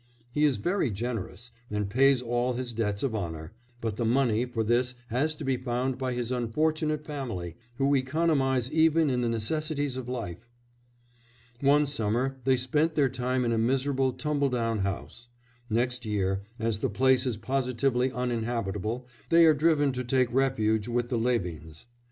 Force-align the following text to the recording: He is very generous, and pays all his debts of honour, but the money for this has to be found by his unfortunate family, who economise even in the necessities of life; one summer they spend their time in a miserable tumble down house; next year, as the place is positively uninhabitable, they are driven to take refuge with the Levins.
He 0.31 0.45
is 0.45 0.57
very 0.57 0.89
generous, 0.89 1.51
and 1.69 1.87
pays 1.87 2.23
all 2.23 2.53
his 2.53 2.73
debts 2.73 3.03
of 3.03 3.13
honour, 3.13 3.53
but 3.81 3.97
the 3.97 4.03
money 4.03 4.45
for 4.47 4.63
this 4.63 4.95
has 5.09 5.35
to 5.35 5.45
be 5.45 5.57
found 5.57 5.99
by 5.99 6.13
his 6.13 6.31
unfortunate 6.31 7.05
family, 7.05 7.55
who 7.75 7.93
economise 7.95 8.71
even 8.71 9.11
in 9.11 9.21
the 9.21 9.29
necessities 9.29 9.97
of 9.97 10.09
life; 10.09 10.49
one 11.59 11.85
summer 11.85 12.39
they 12.45 12.57
spend 12.57 12.95
their 12.95 13.09
time 13.09 13.45
in 13.45 13.51
a 13.53 13.59
miserable 13.59 14.11
tumble 14.11 14.49
down 14.49 14.79
house; 14.79 15.29
next 15.69 16.03
year, 16.03 16.41
as 16.57 16.79
the 16.79 16.89
place 16.89 17.27
is 17.27 17.37
positively 17.37 18.11
uninhabitable, 18.11 19.05
they 19.29 19.45
are 19.45 19.53
driven 19.53 19.91
to 19.91 20.03
take 20.03 20.33
refuge 20.33 20.87
with 20.87 21.09
the 21.09 21.17
Levins. 21.19 21.85